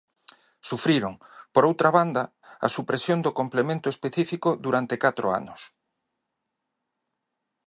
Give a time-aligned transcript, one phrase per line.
[0.69, 1.13] Sufriron,
[1.53, 2.23] por outra banda,
[2.65, 5.61] a supresión do complemento específico durante catro anos.